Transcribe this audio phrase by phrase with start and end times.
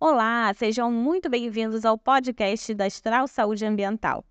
[0.00, 4.24] Olá, sejam muito bem-vindos ao podcast da Astral Saúde Ambiental.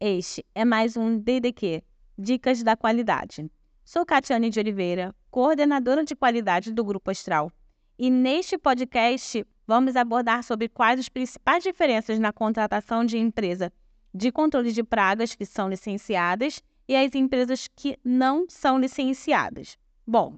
[0.00, 1.84] Este é mais um DDQ,
[2.18, 3.48] Dicas da Qualidade.
[3.84, 7.48] Sou Catiane de Oliveira, coordenadora de qualidade do Grupo Astral.
[7.96, 13.72] E neste podcast vamos abordar sobre quais as principais diferenças na contratação de empresa
[14.12, 19.78] de controle de pragas que são licenciadas e as empresas que não são licenciadas.
[20.04, 20.36] Bom,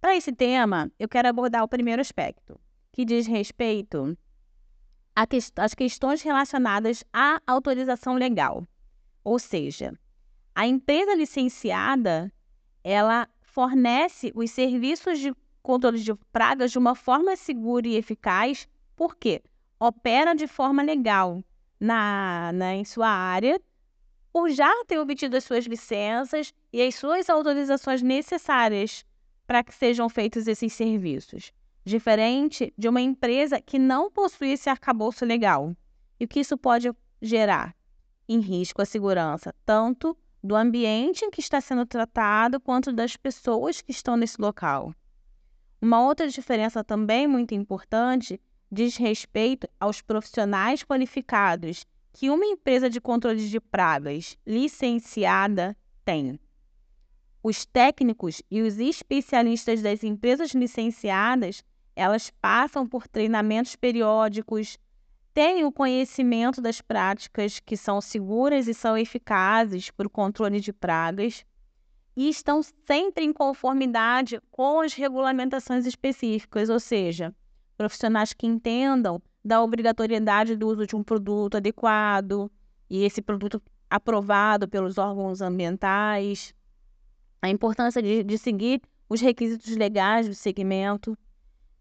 [0.00, 2.58] para esse tema, eu quero abordar o primeiro aspecto,
[2.96, 4.16] que diz respeito
[5.54, 8.66] às questões relacionadas à autorização legal.
[9.22, 9.92] Ou seja,
[10.54, 12.32] a empresa licenciada,
[12.82, 15.30] ela fornece os serviços de
[15.62, 19.42] controle de pragas de uma forma segura e eficaz, porque
[19.78, 21.44] opera de forma legal
[21.78, 23.60] na, na, em sua área,
[24.32, 29.04] por já ter obtido as suas licenças e as suas autorizações necessárias
[29.46, 31.52] para que sejam feitos esses serviços
[31.86, 35.72] diferente de uma empresa que não possui esse arcabouço legal.
[36.18, 37.76] E o que isso pode gerar?
[38.28, 43.80] Em risco à segurança, tanto do ambiente em que está sendo tratado, quanto das pessoas
[43.80, 44.92] que estão nesse local.
[45.80, 48.40] Uma outra diferença também muito importante
[48.70, 56.40] diz respeito aos profissionais qualificados que uma empresa de controle de pragas licenciada tem.
[57.44, 61.62] Os técnicos e os especialistas das empresas licenciadas
[61.96, 64.78] elas passam por treinamentos periódicos,
[65.32, 70.72] têm o conhecimento das práticas que são seguras e são eficazes para o controle de
[70.72, 71.44] pragas
[72.14, 77.34] e estão sempre em conformidade com as regulamentações específicas, ou seja,
[77.76, 82.50] profissionais que entendam da obrigatoriedade do uso de um produto adequado
[82.88, 86.54] e esse produto aprovado pelos órgãos ambientais,
[87.40, 91.16] a importância de, de seguir os requisitos legais do segmento.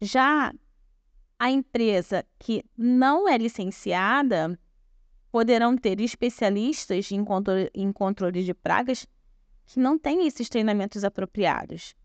[0.01, 0.53] Já
[1.37, 4.57] a empresa que não é licenciada
[5.31, 9.05] poderão ter especialistas em controle, em controle de pragas
[9.65, 11.95] que não têm esses treinamentos apropriados,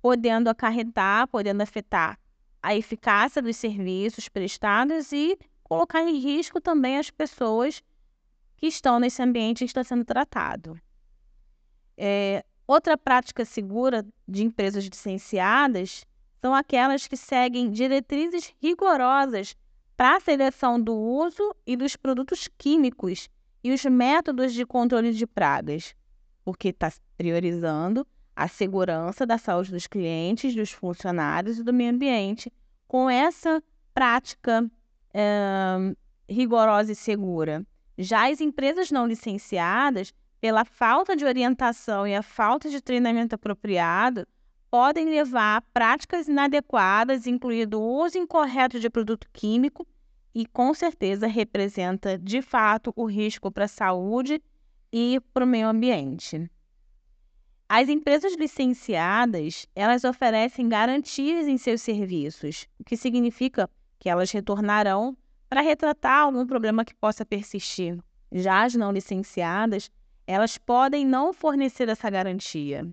[0.00, 2.18] podendo acarretar, podendo afetar
[2.62, 7.82] a eficácia dos serviços prestados e colocar em risco também as pessoas
[8.56, 10.78] que estão nesse ambiente que está sendo tratado.
[11.96, 16.06] É, outra prática segura de empresas licenciadas
[16.40, 19.56] são aquelas que seguem diretrizes rigorosas
[19.96, 23.28] para a seleção do uso e dos produtos químicos
[23.62, 25.94] e os métodos de controle de pragas,
[26.44, 28.06] porque está priorizando
[28.36, 32.52] a segurança da saúde dos clientes, dos funcionários e do meio ambiente
[32.86, 33.60] com essa
[33.92, 34.70] prática
[35.12, 35.94] é,
[36.28, 37.66] rigorosa e segura.
[37.98, 44.24] Já as empresas não licenciadas, pela falta de orientação e a falta de treinamento apropriado,
[44.70, 49.86] podem levar a práticas inadequadas, incluindo o uso incorreto de produto químico,
[50.34, 54.42] e com certeza representa de fato o risco para a saúde
[54.92, 56.50] e para o meio ambiente.
[57.68, 63.68] As empresas licenciadas, elas oferecem garantias em seus serviços, o que significa
[63.98, 65.16] que elas retornarão
[65.48, 67.98] para retratar algum problema que possa persistir.
[68.30, 69.90] Já as não licenciadas,
[70.26, 72.88] elas podem não fornecer essa garantia.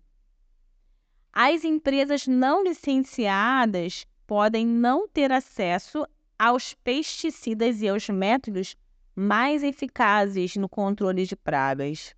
[1.38, 6.08] As empresas não licenciadas podem não ter acesso
[6.40, 8.78] aos pesticidas e aos métodos
[9.14, 12.16] mais eficazes no controle de pragas,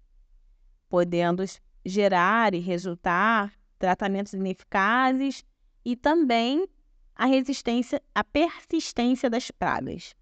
[0.87, 1.43] podendo
[1.83, 5.43] gerar e resultar tratamentos ineficazes
[5.83, 6.67] e também
[7.15, 10.13] a resistência, a persistência das pragas.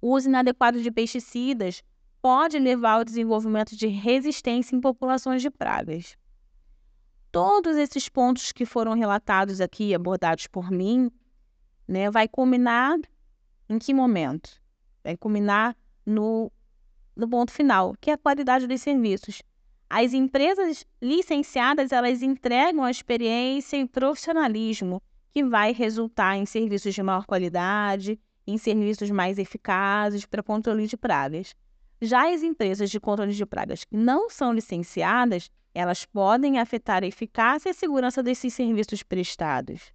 [0.00, 1.84] O uso inadequado de pesticidas
[2.20, 6.18] pode levar ao desenvolvimento de resistência em populações de pragas
[7.30, 11.10] todos esses pontos que foram relatados aqui, abordados por mim,
[11.86, 12.98] né, vai culminar
[13.68, 14.50] em que momento?
[15.02, 16.50] Vai culminar no,
[17.16, 19.42] no ponto final, que é a qualidade dos serviços.
[19.88, 25.02] As empresas licenciadas, elas entregam a experiência e profissionalismo
[25.32, 30.96] que vai resultar em serviços de maior qualidade, em serviços mais eficazes para controle de
[30.96, 31.54] pragas.
[32.02, 37.06] Já as empresas de controle de pragas que não são licenciadas, elas podem afetar a
[37.06, 39.92] eficácia e a segurança desses serviços prestados.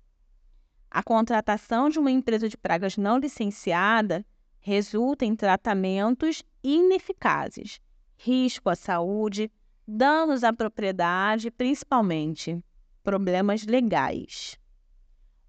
[0.90, 4.26] A contratação de uma empresa de pragas não licenciada
[4.60, 7.80] resulta em tratamentos ineficazes,
[8.18, 9.52] risco à saúde,
[9.88, 12.64] danos à propriedade, principalmente
[13.04, 14.58] problemas legais.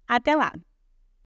[0.08, 0.52] Até lá!